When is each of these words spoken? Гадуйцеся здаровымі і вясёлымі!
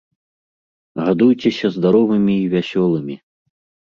Гадуйцеся 1.09 1.67
здаровымі 1.75 2.33
і 2.45 2.47
вясёлымі! 2.55 3.15